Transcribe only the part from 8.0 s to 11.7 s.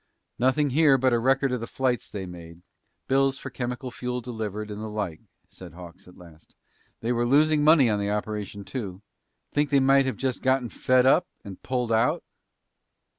operation, too. Think they might have just gotten fed up and